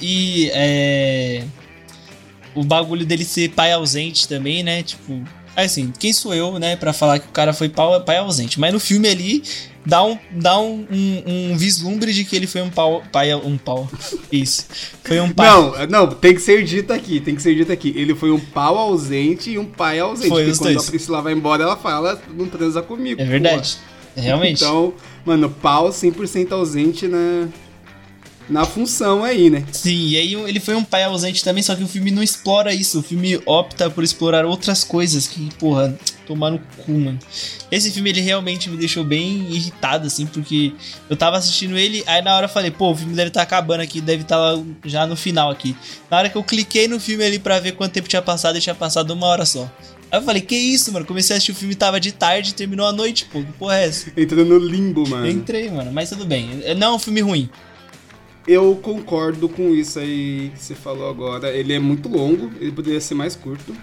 E 0.00 0.50
é. 0.52 1.44
O 2.54 2.64
bagulho 2.64 3.06
dele 3.06 3.24
ser 3.24 3.50
pai 3.50 3.72
ausente 3.72 4.26
também, 4.26 4.62
né? 4.62 4.82
Tipo, 4.82 5.22
assim, 5.54 5.92
quem 5.96 6.12
sou 6.12 6.34
eu, 6.34 6.58
né, 6.58 6.76
para 6.76 6.92
falar 6.92 7.20
que 7.20 7.28
o 7.28 7.32
cara 7.32 7.52
foi 7.52 7.68
pai 7.68 8.16
ausente? 8.16 8.58
Mas 8.58 8.72
no 8.72 8.80
filme 8.80 9.08
ali, 9.08 9.42
dá 9.88 10.04
um, 10.04 10.18
dá 10.30 10.60
um, 10.60 10.86
um, 10.90 11.22
um, 11.26 11.56
vislumbre 11.56 12.12
de 12.12 12.22
que 12.22 12.36
ele 12.36 12.46
foi 12.46 12.60
um 12.60 12.68
pau, 12.68 13.02
pai, 13.10 13.34
um 13.34 13.56
pau. 13.56 13.88
Isso. 14.30 14.66
Foi 15.02 15.18
um 15.18 15.32
pai. 15.32 15.48
Não, 15.48 15.86
não, 15.86 16.06
tem 16.08 16.34
que 16.34 16.42
ser 16.42 16.62
dito 16.62 16.92
aqui, 16.92 17.20
tem 17.20 17.34
que 17.34 17.40
ser 17.40 17.54
dito 17.54 17.72
aqui. 17.72 17.94
Ele 17.96 18.14
foi 18.14 18.30
um 18.30 18.38
pau 18.38 18.76
ausente 18.76 19.50
e 19.50 19.58
um 19.58 19.64
pai 19.64 19.98
ausente. 19.98 20.28
Foi 20.28 20.44
porque 20.44 20.58
quando 20.58 20.74
dois. 20.74 20.86
a 20.86 20.90
Priscila 20.90 21.22
vai 21.22 21.32
embora, 21.32 21.62
ela 21.62 21.76
fala, 21.76 22.20
não 22.36 22.46
transa 22.46 22.82
comigo. 22.82 23.22
É 23.22 23.24
verdade. 23.24 23.78
Realmente. 24.14 24.62
Então, 24.62 24.92
mano, 25.24 25.48
pau 25.48 25.88
100% 25.88 26.52
ausente 26.52 27.08
na, 27.08 27.48
na 28.46 28.66
função 28.66 29.24
aí, 29.24 29.48
né? 29.48 29.64
Sim, 29.72 30.08
e 30.08 30.18
aí 30.18 30.34
ele 30.34 30.60
foi 30.60 30.74
um 30.74 30.84
pai 30.84 31.04
ausente 31.04 31.42
também, 31.42 31.62
só 31.62 31.74
que 31.74 31.82
o 31.82 31.88
filme 31.88 32.10
não 32.10 32.22
explora 32.22 32.74
isso. 32.74 32.98
O 32.98 33.02
filme 33.02 33.40
opta 33.46 33.88
por 33.88 34.04
explorar 34.04 34.44
outras 34.44 34.84
coisas 34.84 35.26
que, 35.26 35.48
porra, 35.58 35.98
tomar 36.28 36.50
no 36.50 36.58
cu, 36.58 36.92
mano. 36.92 37.18
Esse 37.70 37.90
filme 37.90 38.10
ele 38.10 38.20
realmente 38.20 38.68
me 38.68 38.76
deixou 38.76 39.02
bem 39.02 39.50
irritado, 39.50 40.06
assim, 40.06 40.26
porque 40.26 40.72
eu 41.08 41.16
tava 41.16 41.38
assistindo 41.38 41.76
ele, 41.78 42.04
aí 42.06 42.20
na 42.20 42.36
hora 42.36 42.44
eu 42.44 42.50
falei, 42.50 42.70
pô, 42.70 42.90
o 42.90 42.94
filme 42.94 43.14
deve 43.14 43.28
estar 43.28 43.40
tá 43.40 43.44
acabando 43.44 43.80
aqui, 43.80 44.00
deve 44.02 44.22
estar 44.22 44.36
tá 44.36 44.62
já 44.84 45.06
no 45.06 45.16
final 45.16 45.50
aqui. 45.50 45.74
Na 46.10 46.18
hora 46.18 46.28
que 46.28 46.36
eu 46.36 46.44
cliquei 46.44 46.86
no 46.86 47.00
filme 47.00 47.24
ali 47.24 47.38
pra 47.38 47.58
ver 47.58 47.72
quanto 47.72 47.92
tempo 47.92 48.06
tinha 48.06 48.20
passado, 48.20 48.56
ele 48.56 48.62
tinha 48.62 48.74
passado 48.74 49.10
uma 49.10 49.26
hora 49.26 49.46
só. 49.46 49.70
Aí 50.10 50.18
eu 50.18 50.22
falei, 50.22 50.42
que 50.42 50.54
isso, 50.54 50.92
mano? 50.92 51.06
Comecei 51.06 51.34
a 51.34 51.36
assistir 51.36 51.52
o 51.52 51.54
filme, 51.54 51.74
tava 51.74 51.98
de 51.98 52.12
tarde, 52.12 52.54
terminou 52.54 52.86
a 52.86 52.92
noite, 52.92 53.24
pô. 53.26 53.40
Que 53.42 53.52
porra 53.52 53.78
é 53.78 53.86
essa? 53.86 54.12
Entrando 54.16 54.46
no 54.46 54.58
limbo, 54.58 55.08
mano. 55.08 55.28
entrei, 55.28 55.70
mano, 55.70 55.90
mas 55.92 56.10
tudo 56.10 56.26
bem. 56.26 56.62
Não 56.76 56.92
é 56.92 56.96
um 56.96 56.98
filme 56.98 57.20
ruim. 57.20 57.48
Eu 58.46 58.78
concordo 58.82 59.46
com 59.48 59.74
isso 59.74 59.98
aí 59.98 60.50
que 60.54 60.62
você 60.62 60.74
falou 60.74 61.10
agora. 61.10 61.54
Ele 61.54 61.74
é 61.74 61.78
muito 61.78 62.08
longo, 62.08 62.50
ele 62.58 62.72
poderia 62.72 63.00
ser 63.00 63.14
mais 63.14 63.36
curto. 63.36 63.74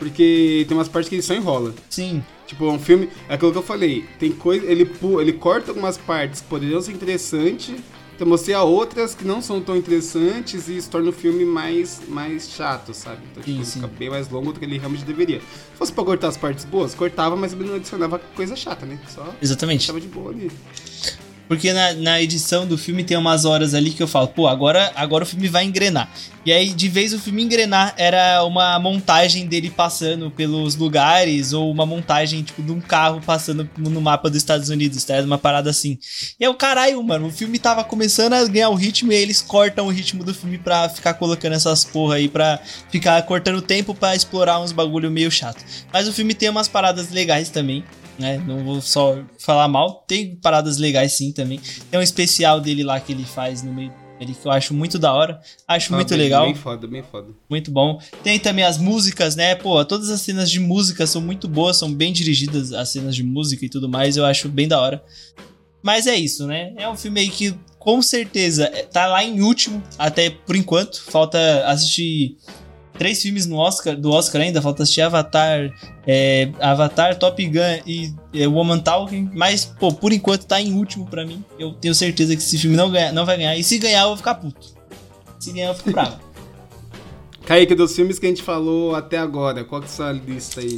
Porque 0.00 0.64
tem 0.66 0.76
umas 0.76 0.88
partes 0.88 1.10
que 1.10 1.14
ele 1.14 1.22
só 1.22 1.34
enrola. 1.34 1.74
Sim. 1.90 2.24
Tipo, 2.46 2.68
é 2.68 2.72
um 2.72 2.78
filme. 2.78 3.10
É 3.28 3.34
aquilo 3.34 3.52
que 3.52 3.58
eu 3.58 3.62
falei. 3.62 4.06
Tem 4.18 4.32
coisa. 4.32 4.64
Ele, 4.66 4.90
ele 5.20 5.32
corta 5.34 5.70
algumas 5.70 5.98
partes 5.98 6.40
que 6.40 6.48
poderiam 6.48 6.80
ser 6.80 6.92
interessantes. 6.92 7.76
Então 8.16 8.54
há 8.54 8.62
outras 8.62 9.14
que 9.14 9.24
não 9.24 9.40
são 9.40 9.62
tão 9.62 9.74
interessantes 9.74 10.68
e 10.68 10.76
isso 10.76 10.90
torna 10.90 11.08
o 11.08 11.12
filme 11.12 11.42
mais, 11.42 12.02
mais 12.06 12.50
chato, 12.50 12.92
sabe? 12.92 13.22
Então, 13.30 13.42
tipo, 13.42 13.64
sim, 13.64 13.80
fica 13.80 13.86
bem 13.86 14.10
mais 14.10 14.28
longo 14.28 14.52
do 14.52 14.58
que 14.58 14.64
ele 14.66 14.76
realmente 14.76 15.04
deveria. 15.04 15.40
Se 15.40 15.78
fosse 15.78 15.90
pra 15.90 16.04
cortar 16.04 16.28
as 16.28 16.36
partes 16.36 16.66
boas, 16.66 16.94
cortava, 16.94 17.34
mas 17.34 17.54
ele 17.54 17.64
não 17.64 17.76
adicionava 17.76 18.18
coisa 18.36 18.54
chata, 18.54 18.84
né? 18.84 18.98
Só 19.08 19.26
Exatamente. 19.40 19.86
Tava 19.86 20.00
de 20.00 20.08
boa 20.08 20.32
ali. 20.32 20.50
Porque 21.50 21.72
na, 21.72 21.92
na 21.94 22.22
edição 22.22 22.64
do 22.64 22.78
filme 22.78 23.02
tem 23.02 23.16
umas 23.16 23.44
horas 23.44 23.74
ali 23.74 23.90
que 23.90 24.00
eu 24.00 24.06
falo, 24.06 24.28
pô, 24.28 24.46
agora, 24.46 24.92
agora 24.94 25.24
o 25.24 25.26
filme 25.26 25.48
vai 25.48 25.64
engrenar. 25.64 26.08
E 26.46 26.52
aí, 26.52 26.72
de 26.72 26.88
vez 26.88 27.12
o 27.12 27.18
filme 27.18 27.42
engrenar, 27.42 27.92
era 27.96 28.44
uma 28.44 28.78
montagem 28.78 29.48
dele 29.48 29.68
passando 29.68 30.30
pelos 30.30 30.76
lugares, 30.76 31.52
ou 31.52 31.68
uma 31.68 31.84
montagem, 31.84 32.44
tipo, 32.44 32.62
de 32.62 32.70
um 32.70 32.80
carro 32.80 33.20
passando 33.20 33.68
no 33.76 34.00
mapa 34.00 34.30
dos 34.30 34.36
Estados 34.36 34.68
Unidos, 34.68 35.02
tá? 35.02 35.20
Uma 35.22 35.38
parada 35.38 35.68
assim. 35.68 35.98
E 36.38 36.44
é 36.44 36.48
o 36.48 36.54
caralho, 36.54 37.02
mano, 37.02 37.26
o 37.26 37.32
filme 37.32 37.58
tava 37.58 37.82
começando 37.82 38.34
a 38.34 38.46
ganhar 38.46 38.68
o 38.68 38.76
ritmo 38.76 39.10
e 39.10 39.16
eles 39.16 39.42
cortam 39.42 39.88
o 39.88 39.90
ritmo 39.90 40.22
do 40.22 40.32
filme 40.32 40.56
pra 40.56 40.88
ficar 40.88 41.14
colocando 41.14 41.54
essas 41.54 41.84
porra 41.84 42.14
aí, 42.14 42.28
pra 42.28 42.60
ficar 42.92 43.20
cortando 43.22 43.60
tempo 43.60 43.92
para 43.92 44.14
explorar 44.14 44.60
uns 44.60 44.70
bagulho 44.70 45.10
meio 45.10 45.32
chato. 45.32 45.64
Mas 45.92 46.06
o 46.06 46.12
filme 46.12 46.32
tem 46.32 46.48
umas 46.48 46.68
paradas 46.68 47.10
legais 47.10 47.48
também 47.48 47.82
né? 48.18 48.42
Não 48.46 48.64
vou 48.64 48.80
só 48.80 49.18
falar 49.38 49.68
mal. 49.68 50.04
Tem 50.06 50.36
paradas 50.36 50.78
legais 50.78 51.12
sim 51.12 51.32
também. 51.32 51.60
Tem 51.90 51.98
um 51.98 52.02
especial 52.02 52.60
dele 52.60 52.82
lá 52.82 53.00
que 53.00 53.12
ele 53.12 53.24
faz 53.24 53.62
no 53.62 53.72
meio 53.72 53.92
ele 54.20 54.34
que 54.34 54.46
eu 54.46 54.52
acho 54.52 54.74
muito 54.74 54.98
da 54.98 55.14
hora. 55.14 55.40
Acho 55.66 55.94
ah, 55.94 55.96
muito 55.96 56.10
bem, 56.10 56.18
legal. 56.18 56.44
Bem 56.44 56.54
foda, 56.54 56.86
bem 56.86 57.02
foda. 57.02 57.28
Muito 57.48 57.70
bom. 57.70 57.98
Tem 58.22 58.38
também 58.38 58.64
as 58.64 58.76
músicas, 58.76 59.34
né? 59.34 59.54
Pô, 59.54 59.82
todas 59.82 60.10
as 60.10 60.20
cenas 60.20 60.50
de 60.50 60.60
música 60.60 61.06
são 61.06 61.22
muito 61.22 61.48
boas, 61.48 61.78
são 61.78 61.90
bem 61.92 62.12
dirigidas 62.12 62.72
as 62.74 62.90
cenas 62.90 63.16
de 63.16 63.22
música 63.22 63.64
e 63.64 63.68
tudo 63.70 63.88
mais. 63.88 64.18
Eu 64.18 64.26
acho 64.26 64.48
bem 64.50 64.68
da 64.68 64.78
hora. 64.78 65.02
Mas 65.82 66.06
é 66.06 66.14
isso, 66.14 66.46
né? 66.46 66.74
É 66.76 66.86
um 66.86 66.96
filme 66.96 67.20
aí 67.20 67.30
que 67.30 67.54
com 67.78 68.02
certeza 68.02 68.68
tá 68.92 69.06
lá 69.06 69.24
em 69.24 69.40
último, 69.40 69.82
até 69.98 70.28
por 70.28 70.54
enquanto. 70.54 71.02
Falta 71.04 71.64
assistir 71.66 72.36
três 73.00 73.22
filmes 73.22 73.46
no 73.46 73.56
Oscar, 73.56 73.96
do 73.96 74.10
Oscar 74.10 74.42
ainda, 74.42 74.60
falta 74.60 74.82
assistir 74.82 75.00
Avatar, 75.00 75.72
é, 76.06 76.50
Avatar, 76.60 77.18
Top 77.18 77.42
Gun 77.42 77.80
e 77.86 78.12
é, 78.34 78.46
Woman 78.46 78.78
Talking, 78.78 79.30
mas, 79.32 79.64
pô, 79.64 79.90
por 79.90 80.12
enquanto 80.12 80.44
tá 80.44 80.60
em 80.60 80.74
último 80.74 81.06
pra 81.06 81.24
mim. 81.24 81.42
Eu 81.58 81.72
tenho 81.72 81.94
certeza 81.94 82.36
que 82.36 82.42
esse 82.42 82.58
filme 82.58 82.76
não, 82.76 82.90
ganha, 82.90 83.10
não 83.10 83.24
vai 83.24 83.38
ganhar, 83.38 83.56
e 83.56 83.64
se 83.64 83.78
ganhar 83.78 84.02
eu 84.02 84.08
vou 84.08 84.18
ficar 84.18 84.34
puto. 84.34 84.74
Se 85.38 85.50
ganhar 85.50 85.68
eu 85.68 85.74
fico 85.74 85.92
bravo. 85.92 86.20
Kaique, 87.46 87.74
dos 87.74 87.96
filmes 87.96 88.18
que 88.18 88.26
a 88.26 88.28
gente 88.28 88.42
falou 88.42 88.94
até 88.94 89.16
agora, 89.16 89.64
qual 89.64 89.80
que 89.80 89.86
é 89.86 89.90
a 89.90 89.94
sua 89.94 90.12
lista 90.12 90.60
aí? 90.60 90.76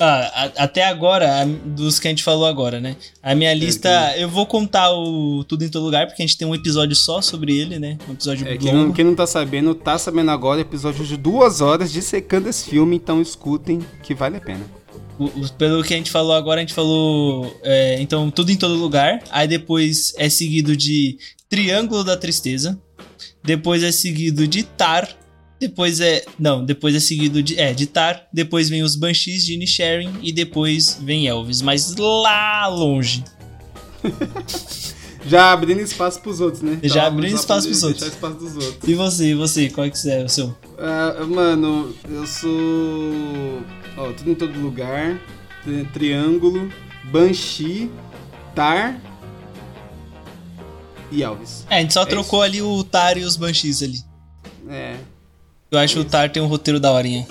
Ah, 0.00 0.50
a, 0.56 0.64
até 0.64 0.84
agora, 0.84 1.42
a, 1.42 1.44
dos 1.44 1.98
que 2.00 2.08
a 2.08 2.10
gente 2.10 2.22
falou 2.22 2.46
agora, 2.46 2.80
né? 2.80 2.96
A 3.22 3.34
minha 3.34 3.52
lista, 3.52 4.14
eu 4.16 4.28
vou 4.28 4.46
contar 4.46 4.90
o 4.90 5.44
Tudo 5.44 5.64
em 5.64 5.68
Todo 5.68 5.84
Lugar, 5.84 6.06
porque 6.06 6.22
a 6.22 6.26
gente 6.26 6.38
tem 6.38 6.48
um 6.48 6.54
episódio 6.54 6.96
só 6.96 7.20
sobre 7.20 7.56
ele, 7.58 7.78
né? 7.78 7.98
Um 8.08 8.12
episódio 8.14 8.48
É, 8.48 8.56
quem, 8.56 8.72
não, 8.72 8.90
quem 8.92 9.04
não 9.04 9.14
tá 9.14 9.26
sabendo, 9.26 9.74
tá 9.74 9.98
sabendo 9.98 10.30
agora, 10.30 10.60
episódio 10.60 11.04
de 11.04 11.16
duas 11.16 11.60
horas 11.60 11.92
dissecando 11.92 12.48
esse 12.48 12.68
filme, 12.70 12.96
então 12.96 13.20
escutem 13.20 13.80
que 14.02 14.14
vale 14.14 14.38
a 14.38 14.40
pena. 14.40 14.64
O- 15.18 15.26
o- 15.26 15.52
pelo 15.58 15.84
que 15.84 15.92
a 15.92 15.96
gente 15.98 16.10
falou 16.10 16.32
agora, 16.32 16.60
a 16.60 16.64
gente 16.64 16.74
falou. 16.74 17.54
é, 17.62 18.00
então, 18.00 18.30
Tudo 18.30 18.50
em 18.50 18.56
Todo 18.56 18.74
Lugar. 18.74 19.22
Aí 19.30 19.46
depois 19.46 20.14
é 20.16 20.28
seguido 20.30 20.74
de 20.74 21.18
Triângulo 21.50 22.02
da 22.02 22.16
Tristeza. 22.16 22.80
Depois 23.44 23.82
é 23.82 23.92
seguido 23.92 24.48
de 24.48 24.62
Tar. 24.62 25.06
Depois 25.62 26.00
é. 26.00 26.24
Não, 26.36 26.64
depois 26.64 26.92
é 26.92 26.98
seguido 26.98 27.40
de. 27.40 27.56
É, 27.58 27.72
de 27.72 27.86
Tar. 27.86 28.26
Depois 28.32 28.68
vem 28.68 28.82
os 28.82 28.96
Banshees 28.96 29.44
de 29.46 29.54
Inisherin. 29.54 30.10
E 30.20 30.32
depois 30.32 30.98
vem 31.00 31.28
Elvis. 31.28 31.62
Mas 31.62 31.94
lá 31.96 32.66
longe. 32.66 33.22
Já 35.24 35.52
abrindo 35.52 35.80
espaço 35.80 36.20
pros 36.20 36.40
outros, 36.40 36.62
né? 36.62 36.80
Já 36.82 37.02
Tava 37.04 37.06
abrindo 37.14 37.36
espaço 37.36 37.68
pros 37.68 37.82
outros. 37.84 38.08
espaço 38.08 38.34
dos 38.38 38.56
outros. 38.56 38.88
E 38.88 38.94
você, 38.94 39.26
e 39.30 39.34
você? 39.34 39.70
Qual 39.70 39.86
é 39.86 39.90
que 39.90 40.08
é 40.10 40.24
o 40.24 40.28
seu? 40.28 40.52
Ah, 40.76 41.24
mano, 41.24 41.94
eu 42.10 42.26
sou. 42.26 42.50
Ó, 43.96 44.12
tudo 44.12 44.32
em 44.32 44.34
todo 44.34 44.58
lugar. 44.58 45.20
Tri- 45.62 45.84
Triângulo, 45.92 46.68
Banshee, 47.04 47.88
Tar 48.52 49.00
e 51.12 51.22
Elvis. 51.22 51.64
É, 51.70 51.76
a 51.76 51.80
gente 51.82 51.94
só 51.94 52.02
É 52.02 52.06
trocou 52.06 52.42
ali 52.42 52.60
o 52.60 52.82
Tar 52.82 53.16
e 53.16 53.22
os 53.22 53.36
Banshees 53.36 53.80
ali. 53.80 54.00
É. 54.68 54.96
Eu 55.72 55.78
acho 55.78 55.94
que 55.94 56.00
o 56.00 56.04
Tar 56.04 56.30
tem 56.30 56.42
um 56.42 56.46
roteiro 56.46 56.78
da 56.78 56.92
horinha. 56.92 57.26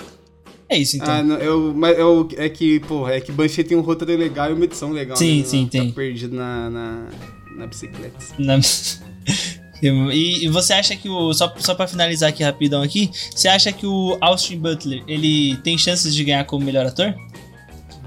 É 0.68 0.76
isso 0.76 0.96
então. 0.96 1.14
Ah, 1.14 1.22
não, 1.22 1.36
eu, 1.36 1.72
mas 1.76 1.96
eu, 1.96 2.28
é 2.36 2.48
que, 2.48 2.80
porra, 2.80 3.12
é 3.14 3.20
que 3.20 3.30
Banshee 3.30 3.62
tem 3.62 3.76
um 3.76 3.82
roteiro 3.82 4.20
legal 4.20 4.50
e 4.50 4.52
uma 4.54 4.64
edição 4.64 4.90
legal. 4.90 5.16
Sim, 5.16 5.38
né? 5.40 5.44
sim, 5.44 5.66
tem. 5.66 5.92
Perdido 5.92 6.34
na, 6.34 6.68
na, 6.68 7.08
na 7.56 7.66
bicicleta. 7.66 8.18
Na- 8.38 8.58
E, 9.82 10.44
e 10.44 10.48
você 10.48 10.74
acha 10.74 10.94
que 10.94 11.08
o. 11.08 11.34
Só, 11.34 11.52
só 11.58 11.74
pra 11.74 11.88
finalizar 11.88 12.28
aqui 12.28 12.44
rapidão 12.44 12.82
aqui, 12.82 13.10
você 13.34 13.48
acha 13.48 13.72
que 13.72 13.84
o 13.84 14.16
Austin 14.20 14.56
Butler 14.56 15.02
ele 15.08 15.56
tem 15.56 15.76
chances 15.76 16.14
de 16.14 16.22
ganhar 16.22 16.44
como 16.44 16.64
melhor 16.64 16.86
ator? 16.86 17.12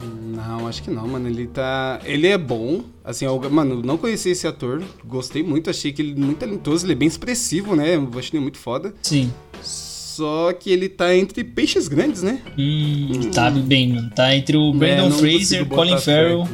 Não, 0.01 0.67
acho 0.67 0.81
que 0.81 0.89
não, 0.89 1.05
mano. 1.05 1.27
Ele 1.27 1.47
tá. 1.47 1.99
Ele 2.05 2.27
é 2.27 2.37
bom. 2.37 2.81
Assim, 3.03 3.25
eu, 3.25 3.37
mano, 3.51 3.81
não 3.83 3.97
conheci 3.97 4.29
esse 4.29 4.47
ator. 4.47 4.83
Gostei 5.03 5.43
muito, 5.43 5.69
achei 5.69 5.91
que 5.91 6.01
ele 6.01 6.13
é 6.13 6.15
muito 6.15 6.39
talentoso, 6.39 6.85
ele 6.85 6.93
é 6.93 6.95
bem 6.95 7.07
expressivo, 7.07 7.75
né? 7.75 7.95
Eu 7.95 8.09
achei 8.17 8.31
ele 8.37 8.41
muito 8.43 8.57
foda. 8.57 8.93
Sim. 9.01 9.31
Só 10.15 10.53
que 10.53 10.71
ele 10.71 10.87
tá 10.87 11.13
entre 11.13 11.43
peixes 11.43 11.89
grandes, 11.89 12.23
né? 12.23 12.39
Hum, 12.57 13.31
tá 13.33 13.51
bem, 13.51 13.91
mano. 13.91 14.09
Tá 14.11 14.33
entre 14.33 14.55
o 14.55 14.73
É, 14.73 14.77
Brandon 14.77 15.09
não 15.09 15.17
Fraser, 15.17 15.65
Colin 15.65 15.97
Farrell. 15.97 16.47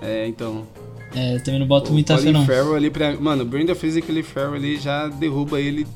É, 0.00 0.26
então. 0.26 0.66
É, 1.14 1.38
também 1.40 1.60
não 1.60 1.66
boto 1.66 1.92
muita 1.92 2.16
fé, 2.16 2.32
não. 2.32 2.46
Farrell 2.46 2.74
ali 2.74 2.88
pra. 2.88 3.20
Mano, 3.20 3.42
o 3.42 3.46
Brandon 3.46 3.74
Fraser 3.74 4.02
e 4.02 4.06
Colin 4.06 4.22
Farrell 4.22 4.54
ali 4.54 4.78
já 4.78 5.08
derruba 5.08 5.60
ele. 5.60 5.86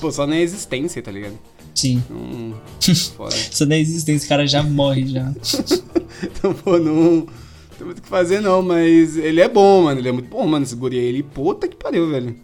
Pô, 0.00 0.10
só 0.10 0.26
na 0.26 0.40
existência, 0.40 1.02
tá 1.02 1.10
ligado? 1.12 1.38
Sim. 1.74 2.02
Foda. 3.14 3.34
Isso 3.36 3.66
nem 3.66 3.82
existe, 3.82 4.10
esse 4.10 4.26
cara 4.26 4.46
já 4.46 4.62
morre 4.62 5.06
já. 5.06 5.30
Então, 6.22 6.54
pô, 6.54 6.78
não. 6.78 6.94
Não 6.94 7.26
tem 7.76 7.84
muito 7.86 7.98
o 7.98 8.02
que 8.02 8.08
fazer, 8.08 8.40
não, 8.40 8.62
mas 8.62 9.18
ele 9.18 9.42
é 9.42 9.48
bom, 9.48 9.82
mano. 9.82 10.00
Ele 10.00 10.08
é 10.08 10.12
muito 10.12 10.30
bom, 10.30 10.46
mano. 10.46 10.64
Esse 10.64 10.74
guri 10.74 10.98
aí, 10.98 11.04
ele, 11.04 11.22
puta 11.22 11.68
que 11.68 11.76
pariu, 11.76 12.08
velho. 12.08 12.34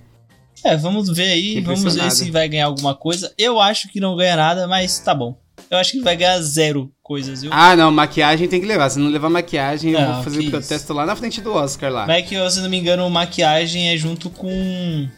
É, 0.64 0.76
vamos 0.76 1.08
ver 1.08 1.32
aí, 1.32 1.60
vamos 1.60 1.94
ver 1.94 2.10
se 2.10 2.30
vai 2.30 2.48
ganhar 2.48 2.66
alguma 2.66 2.94
coisa. 2.94 3.32
Eu 3.38 3.60
acho 3.60 3.88
que 3.88 3.98
não 4.00 4.16
ganha 4.16 4.36
nada, 4.36 4.66
mas 4.66 4.98
tá 4.98 5.14
bom. 5.14 5.38
Eu 5.70 5.78
acho 5.78 5.92
que 5.92 6.00
vai 6.00 6.16
ganhar 6.16 6.40
zero 6.40 6.90
coisas, 7.02 7.42
viu? 7.42 7.50
Ah, 7.52 7.76
não, 7.76 7.90
maquiagem 7.90 8.48
tem 8.48 8.60
que 8.60 8.66
levar. 8.66 8.90
Se 8.90 8.98
não 8.98 9.08
levar 9.08 9.28
maquiagem, 9.30 9.92
eu 9.92 10.00
Não, 10.00 10.14
vou 10.14 10.24
fazer 10.24 10.50
protesto 10.50 10.92
lá 10.92 11.06
na 11.06 11.14
frente 11.16 11.40
do 11.40 11.52
Oscar 11.52 11.92
lá. 11.92 12.06
Mas 12.06 12.18
é 12.18 12.22
que, 12.22 12.50
se 12.50 12.60
não 12.60 12.68
me 12.68 12.78
engano, 12.78 13.08
maquiagem 13.10 13.88
é 13.90 13.96
junto 13.96 14.30
com. 14.30 15.08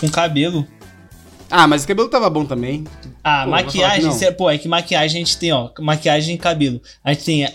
com 0.00 0.08
cabelo. 0.10 0.66
Ah, 1.50 1.66
mas 1.66 1.84
o 1.84 1.88
cabelo 1.88 2.08
tava 2.08 2.28
bom 2.28 2.44
também. 2.44 2.84
Ah, 3.24 3.44
Pô, 3.44 3.50
maquiagem, 3.50 4.12
cê- 4.12 4.30
pô, 4.30 4.50
é 4.50 4.58
que 4.58 4.68
maquiagem 4.68 5.22
a 5.22 5.24
gente 5.24 5.38
tem, 5.38 5.50
ó, 5.52 5.70
maquiagem 5.80 6.34
e 6.34 6.38
cabelo. 6.38 6.80
A 7.02 7.12
gente 7.12 7.24
tem 7.24 7.48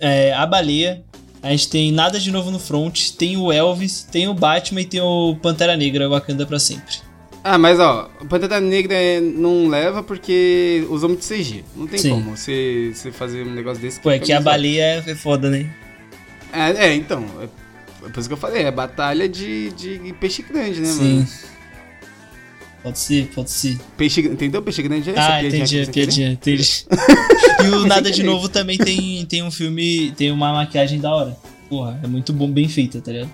é, 0.00 0.32
a 0.32 0.46
baleia, 0.46 1.04
a 1.42 1.50
gente 1.50 1.68
tem 1.68 1.92
nada 1.92 2.18
de 2.18 2.30
novo 2.30 2.50
no 2.50 2.58
front, 2.58 3.10
tem 3.12 3.36
o 3.36 3.52
Elvis, 3.52 4.02
tem 4.02 4.28
o 4.28 4.34
Batman 4.34 4.80
e 4.80 4.84
tem 4.84 5.00
o 5.00 5.36
Pantera 5.40 5.76
Negra, 5.76 6.08
Wakanda 6.08 6.44
pra 6.46 6.58
sempre. 6.58 6.96
Ah, 7.44 7.56
mas 7.56 7.78
ó, 7.78 8.10
o 8.20 8.26
Pantera 8.26 8.60
Negra 8.60 8.94
é- 8.94 9.20
não 9.20 9.68
leva 9.68 10.02
porque 10.02 10.84
usa 10.90 11.06
muito 11.06 11.24
CG. 11.24 11.64
Não 11.76 11.86
tem 11.86 11.98
Sim. 11.98 12.10
como 12.10 12.36
você, 12.36 12.90
você 12.92 13.12
fazer 13.12 13.46
um 13.46 13.54
negócio 13.54 13.80
desse. 13.80 14.00
Pô, 14.00 14.10
é 14.10 14.18
que 14.18 14.32
a 14.32 14.40
baleia 14.40 15.04
é 15.06 15.14
foda, 15.14 15.48
né? 15.48 15.70
É, 16.52 16.88
é, 16.88 16.94
então. 16.94 17.24
É, 17.40 17.44
é 18.06 18.08
por 18.10 18.18
isso 18.18 18.28
que 18.28 18.32
eu 18.32 18.38
falei, 18.38 18.62
é 18.64 18.70
batalha 18.70 19.28
de, 19.28 19.70
de 19.70 20.12
peixe 20.20 20.42
grande, 20.42 20.80
né, 20.80 20.88
Sim. 20.88 21.14
mano? 21.14 21.28
Pode 22.82 22.98
ser, 22.98 23.26
pode 23.34 23.50
ser. 23.50 23.78
Peixe, 23.96 24.20
entendeu? 24.20 24.62
Peixe 24.62 24.82
grande 24.82 25.10
é 25.10 25.12
essa 25.12 25.34
Ah, 25.34 25.44
entendi, 25.44 25.74
querer? 25.74 25.92
piadinha, 25.92 26.30
entendi. 26.32 26.84
e 27.64 27.68
o 27.68 27.86
Nada 27.86 28.10
de 28.10 28.18
querer. 28.18 28.26
Novo 28.26 28.48
também 28.48 28.78
tem, 28.78 29.24
tem 29.26 29.42
um 29.42 29.50
filme, 29.50 30.12
tem 30.12 30.30
uma 30.30 30.52
maquiagem 30.52 31.00
da 31.00 31.14
hora. 31.14 31.36
Porra, 31.68 31.98
é 32.02 32.06
muito 32.06 32.32
bom, 32.32 32.50
bem 32.50 32.68
feita, 32.68 33.00
tá 33.00 33.12
ligado? 33.12 33.30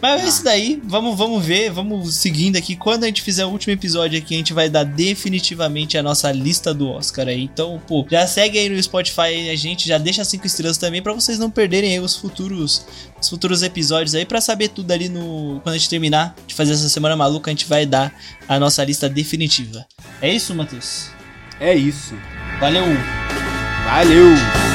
Mas 0.00 0.20
é 0.20 0.24
Ah. 0.24 0.28
isso 0.28 0.44
daí, 0.44 0.80
vamos, 0.84 1.16
vamos 1.18 1.44
ver, 1.44 1.70
vamos 1.70 2.14
seguindo 2.14 2.56
aqui. 2.56 2.76
Quando 2.76 3.04
a 3.04 3.06
gente 3.06 3.20
fizer 3.22 3.44
o 3.44 3.48
último 3.48 3.72
episódio 3.72 4.16
aqui, 4.18 4.34
a 4.34 4.38
gente 4.38 4.52
vai 4.52 4.68
dar 4.68 4.84
definitivamente 4.84 5.98
a 5.98 6.02
nossa 6.02 6.30
lista 6.30 6.72
do 6.72 6.88
Oscar 6.88 7.26
aí. 7.28 7.42
Então, 7.42 7.80
pô, 7.86 8.06
já 8.10 8.26
segue 8.26 8.58
aí 8.58 8.68
no 8.68 8.80
Spotify 8.82 9.50
a 9.50 9.56
gente, 9.56 9.88
já 9.88 9.98
deixa 9.98 10.24
cinco 10.24 10.46
estrelas 10.46 10.78
também 10.78 11.02
pra 11.02 11.12
vocês 11.12 11.38
não 11.38 11.50
perderem 11.50 11.92
aí 11.94 12.00
os 12.00 12.14
futuros, 12.16 12.84
os 13.20 13.28
futuros 13.28 13.62
episódios 13.62 14.14
aí 14.14 14.24
pra 14.24 14.40
saber 14.40 14.68
tudo 14.68 14.90
ali 14.92 15.08
no 15.08 15.60
quando 15.62 15.74
a 15.74 15.78
gente 15.78 15.88
terminar 15.90 16.34
de 16.46 16.54
fazer 16.54 16.72
essa 16.74 16.88
semana 16.88 17.16
maluca, 17.16 17.50
a 17.50 17.52
gente 17.52 17.66
vai 17.66 17.84
dar 17.84 18.14
a 18.48 18.58
nossa 18.58 18.84
lista 18.84 19.08
definitiva. 19.08 19.84
É 20.22 20.32
isso, 20.32 20.54
Matheus? 20.54 21.08
É 21.60 21.74
isso. 21.74 22.14
Valeu! 22.60 22.84
Valeu! 23.84 24.67